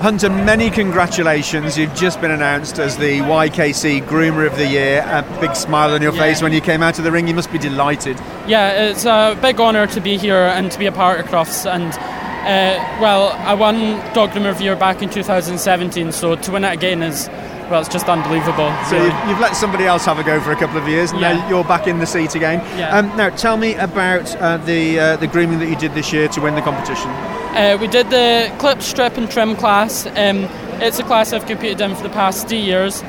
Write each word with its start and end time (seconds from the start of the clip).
Hunter, 0.00 0.30
many 0.30 0.70
congratulations. 0.70 1.76
You've 1.76 1.94
just 1.94 2.20
been 2.20 2.30
announced 2.30 2.78
as 2.78 2.96
the 2.98 3.18
YKC 3.18 4.00
Groomer 4.06 4.46
of 4.46 4.56
the 4.56 4.66
Year. 4.66 5.02
A 5.04 5.22
big 5.40 5.56
smile 5.56 5.92
on 5.92 6.00
your 6.02 6.14
Yeah. 6.14 6.20
face 6.20 6.40
when 6.40 6.52
you 6.52 6.60
came 6.60 6.84
out 6.84 6.98
of 6.98 7.04
the 7.04 7.10
ring. 7.10 7.26
You 7.26 7.34
must 7.34 7.50
be 7.50 7.58
delighted. 7.58 8.16
Yeah, 8.46 8.70
it's 8.70 9.04
a 9.04 9.36
big 9.42 9.58
honour 9.58 9.88
to 9.88 10.00
be 10.00 10.16
here 10.16 10.36
and 10.54 10.70
to 10.70 10.78
be 10.78 10.86
a 10.86 10.92
part 10.92 11.18
of 11.18 11.26
Crufts. 11.26 11.66
And 11.68 11.92
uh, 11.92 12.80
well, 13.00 13.32
I 13.44 13.54
won 13.54 14.00
Dog 14.14 14.30
Groomer 14.30 14.50
of 14.50 14.58
the 14.58 14.64
Year 14.64 14.76
back 14.76 15.02
in 15.02 15.10
2017, 15.10 16.12
so 16.12 16.36
to 16.36 16.52
win 16.52 16.62
it 16.62 16.72
again 16.72 17.02
is 17.02 17.28
well, 17.70 17.80
it's 17.80 17.88
just 17.88 18.08
unbelievable. 18.08 18.72
So 18.88 18.96
really. 18.96 19.06
you've, 19.08 19.28
you've 19.30 19.40
let 19.40 19.54
somebody 19.56 19.84
else 19.84 20.04
have 20.06 20.18
a 20.18 20.24
go 20.24 20.40
for 20.40 20.52
a 20.52 20.56
couple 20.56 20.78
of 20.78 20.88
years, 20.88 21.10
and 21.12 21.20
Yeah. 21.20 21.34
now 21.34 21.48
you're 21.48 21.64
back 21.64 21.86
in 21.86 21.98
the 21.98 22.06
seat 22.06 22.34
again. 22.34 22.60
Yeah. 22.78 22.96
Um, 22.96 23.14
now, 23.16 23.30
tell 23.30 23.56
me 23.56 23.74
about 23.74 24.34
uh, 24.36 24.56
the 24.58 24.98
uh, 24.98 25.16
the 25.16 25.26
grooming 25.26 25.58
that 25.60 25.68
you 25.68 25.76
did 25.76 25.94
this 25.94 26.12
year 26.12 26.28
to 26.28 26.40
win 26.40 26.54
the 26.54 26.62
competition. 26.62 27.10
Uh, 27.10 27.76
we 27.80 27.86
did 27.88 28.10
the 28.10 28.52
clip, 28.58 28.82
strip, 28.82 29.16
and 29.16 29.30
trim 29.30 29.56
class. 29.56 30.06
Um, 30.06 30.46
it's 30.80 30.98
a 30.98 31.04
class 31.04 31.32
I've 31.32 31.46
competed 31.46 31.80
in 31.80 31.94
for 31.96 32.02
the 32.02 32.10
past 32.10 32.48
three 32.48 32.60
years, 32.60 33.02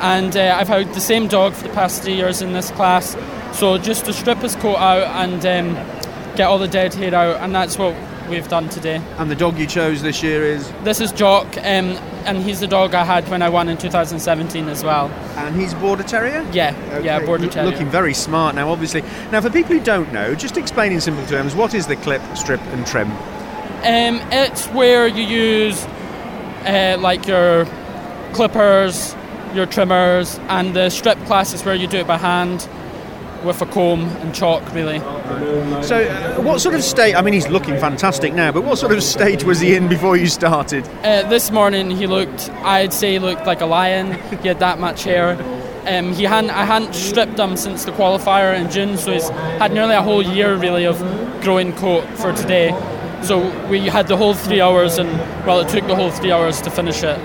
and 0.00 0.36
uh, 0.36 0.56
I've 0.58 0.68
had 0.68 0.92
the 0.94 1.00
same 1.00 1.26
dog 1.28 1.54
for 1.54 1.66
the 1.66 1.74
past 1.74 2.02
three 2.02 2.14
years 2.14 2.40
in 2.42 2.52
this 2.52 2.70
class. 2.70 3.16
So 3.52 3.76
just 3.78 4.04
to 4.04 4.12
strip 4.12 4.38
his 4.38 4.54
coat 4.56 4.76
out 4.76 5.04
and 5.24 5.44
um, 5.44 5.74
get 6.36 6.42
all 6.42 6.58
the 6.58 6.68
dead 6.68 6.94
hair 6.94 7.14
out, 7.14 7.36
and 7.42 7.54
that's 7.54 7.76
what 7.78 7.94
we've 8.28 8.48
done 8.48 8.68
today. 8.68 9.00
And 9.18 9.30
the 9.30 9.34
dog 9.34 9.58
you 9.58 9.66
chose 9.66 10.02
this 10.02 10.22
year 10.22 10.44
is, 10.44 10.70
This 10.84 11.00
is 11.00 11.12
Jock, 11.12 11.46
um, 11.58 11.96
and 12.26 12.38
he's 12.38 12.60
the 12.60 12.66
dog 12.66 12.94
I 12.94 13.04
had 13.04 13.28
when 13.28 13.42
I 13.42 13.48
won 13.48 13.68
in 13.68 13.76
2017 13.78 14.68
as 14.68 14.84
well. 14.84 15.08
and 15.36 15.54
he's 15.60 15.74
Border 15.74 16.02
Terrier. 16.02 16.46
Yeah, 16.52 16.74
yeah, 17.00 17.16
Okay, 17.18 17.26
border 17.26 17.44
l- 17.44 17.50
terrier. 17.50 17.70
Looking 17.70 17.88
very 17.90 18.14
smart 18.14 18.54
now, 18.54 18.70
obviously. 18.70 19.02
Now, 19.32 19.40
for 19.40 19.50
people 19.50 19.76
who 19.76 19.80
don't 19.82 20.12
know, 20.12 20.34
just 20.34 20.56
explain 20.56 20.92
in 20.92 21.00
simple 21.00 21.24
terms 21.26 21.54
what 21.54 21.74
is 21.74 21.86
the 21.86 21.96
clip, 21.96 22.22
strip, 22.36 22.60
and 22.72 22.86
trim. 22.86 23.10
Um, 23.10 24.20
it's 24.32 24.66
where 24.68 25.06
you 25.06 25.22
use 25.24 25.84
uh, 26.66 26.96
like 27.00 27.26
your 27.26 27.64
clippers, 28.32 29.14
your 29.54 29.66
trimmers, 29.66 30.38
and 30.48 30.74
the 30.74 30.90
strip 30.90 31.18
class 31.24 31.54
is 31.54 31.64
where 31.64 31.74
you 31.74 31.86
do 31.86 31.98
it 31.98 32.06
by 32.06 32.18
hand 32.18 32.68
with 33.44 33.60
a 33.62 33.66
comb 33.66 34.04
and 34.18 34.34
chalk, 34.34 34.62
really. 34.74 34.98
So, 35.82 36.02
uh, 36.02 36.42
what 36.42 36.60
sort 36.60 36.74
of 36.74 36.82
state? 36.82 37.14
I 37.14 37.22
mean, 37.22 37.34
he's 37.34 37.48
looking 37.48 37.78
fantastic 37.78 38.32
now, 38.34 38.52
but 38.52 38.64
what 38.64 38.78
sort 38.78 38.92
of 38.92 39.02
state 39.02 39.44
was 39.44 39.60
he 39.60 39.74
in 39.74 39.88
before 39.88 40.16
you 40.16 40.26
started? 40.26 40.86
Uh, 41.04 41.28
this 41.28 41.50
morning 41.50 41.90
he 41.90 42.06
looked, 42.06 42.50
I'd 42.62 42.92
say, 42.92 43.12
he 43.12 43.18
looked 43.18 43.46
like 43.46 43.60
a 43.60 43.66
lion. 43.66 44.12
He 44.42 44.48
had 44.48 44.60
that 44.60 44.78
much 44.78 45.04
hair. 45.04 45.36
Um, 45.86 46.12
he 46.12 46.24
hadn't, 46.24 46.50
I 46.50 46.64
hadn't 46.64 46.94
stripped 46.94 47.38
him 47.38 47.56
since 47.56 47.84
the 47.84 47.92
qualifier 47.92 48.58
in 48.58 48.70
June, 48.70 48.98
so 48.98 49.12
he's 49.12 49.28
had 49.28 49.72
nearly 49.72 49.94
a 49.94 50.02
whole 50.02 50.22
year 50.22 50.56
really 50.56 50.84
of 50.84 50.98
growing 51.42 51.72
coat 51.74 52.04
for 52.18 52.32
today. 52.32 52.70
So 53.22 53.38
we 53.68 53.80
had 53.80 54.06
the 54.06 54.16
whole 54.16 54.34
three 54.34 54.60
hours, 54.60 54.98
and 54.98 55.08
well, 55.46 55.60
it 55.60 55.68
took 55.68 55.86
the 55.86 55.96
whole 55.96 56.10
three 56.10 56.30
hours 56.30 56.60
to 56.62 56.70
finish 56.70 57.02
it. 57.02 57.18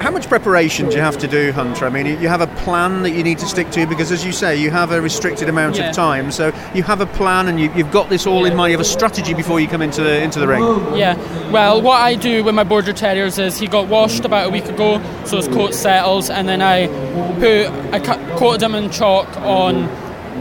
How 0.00 0.10
much 0.10 0.28
preparation 0.28 0.88
do 0.88 0.94
you 0.96 1.00
have 1.02 1.18
to 1.18 1.26
do, 1.26 1.52
Hunter? 1.52 1.86
I 1.86 1.90
mean, 1.90 2.06
you 2.06 2.28
have 2.28 2.40
a 2.42 2.46
plan 2.48 3.02
that 3.02 3.10
you 3.10 3.22
need 3.24 3.38
to 3.38 3.46
stick 3.46 3.70
to 3.70 3.86
because, 3.86 4.12
as 4.12 4.24
you 4.24 4.30
say, 4.32 4.54
you 4.56 4.70
have 4.70 4.92
a 4.92 5.00
restricted 5.00 5.48
amount 5.48 5.76
Yeah. 5.78 5.88
of 5.88 5.96
time. 5.96 6.30
So 6.30 6.52
you 6.74 6.82
have 6.84 7.00
a 7.00 7.06
plan, 7.06 7.48
and 7.48 7.58
you, 7.58 7.72
you've 7.74 7.90
got 7.90 8.08
this 8.10 8.26
all 8.26 8.44
in 8.44 8.54
mind. 8.54 8.70
You 8.72 8.76
have 8.78 8.86
a 8.86 8.88
strategy 8.88 9.32
before 9.34 9.58
you 9.58 9.66
come 9.66 9.82
into 9.82 10.02
the 10.02 10.22
into 10.22 10.38
the 10.38 10.46
ring. 10.46 10.62
Yeah, 10.94 11.16
well, 11.50 11.80
what 11.80 12.00
I 12.00 12.14
do 12.14 12.44
with 12.44 12.54
my 12.54 12.62
border 12.64 12.92
terriers 12.92 13.38
is 13.38 13.58
he 13.58 13.66
got 13.66 13.88
washed 13.88 14.24
about 14.24 14.46
a 14.46 14.50
week 14.50 14.66
ago, 14.66 15.00
so 15.24 15.38
his 15.38 15.48
coat 15.48 15.74
settles, 15.74 16.28
and 16.30 16.46
then 16.48 16.60
I 16.62 16.86
put 17.40 17.68
I 17.94 17.98
cut, 17.98 18.20
coated 18.38 18.62
him 18.62 18.74
in 18.74 18.90
chalk 18.90 19.26
on 19.38 19.88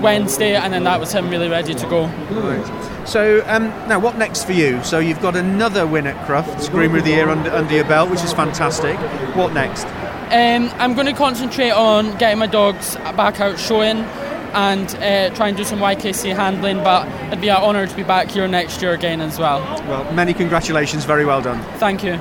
Wednesday, 0.01 0.55
and 0.55 0.73
then 0.73 0.83
that 0.83 0.99
was 0.99 1.11
him 1.11 1.29
really 1.29 1.49
ready 1.49 1.73
to 1.73 1.85
go. 1.88 2.07
So 3.05 3.43
um, 3.47 3.67
now, 3.88 3.99
what 3.99 4.17
next 4.17 4.45
for 4.45 4.53
you? 4.53 4.83
So 4.83 4.99
you've 4.99 5.21
got 5.21 5.35
another 5.35 5.85
win 5.85 6.07
at 6.07 6.27
Crufts, 6.27 6.69
Groomer 6.69 6.99
of 6.99 7.03
the 7.03 7.11
Year 7.11 7.29
under, 7.29 7.52
under 7.52 7.73
your 7.73 7.85
belt, 7.85 8.09
which 8.09 8.23
is 8.23 8.33
fantastic. 8.33 8.97
What 9.35 9.53
next? 9.53 9.85
Um, 10.31 10.71
I'm 10.79 10.95
going 10.95 11.05
to 11.05 11.13
concentrate 11.13 11.71
on 11.71 12.17
getting 12.17 12.39
my 12.39 12.47
dogs 12.47 12.95
back 12.95 13.39
out 13.39 13.59
showing 13.59 13.97
and 14.55 14.87
uh, 14.95 15.35
try 15.35 15.49
and 15.49 15.57
do 15.57 15.63
some 15.63 15.80
YKC 15.80 16.36
handling, 16.36 16.77
but 16.77 17.08
it'd 17.27 17.41
be 17.41 17.49
an 17.49 17.58
honour 17.58 17.86
to 17.86 17.95
be 17.95 18.03
back 18.03 18.30
here 18.30 18.47
next 18.47 18.81
year 18.81 18.93
again 18.93 19.21
as 19.21 19.37
well. 19.37 19.59
Well, 19.87 20.11
many 20.14 20.33
congratulations. 20.33 21.03
Very 21.03 21.25
well 21.25 21.41
done. 21.41 21.61
Thank 21.77 22.03
you. 22.03 22.14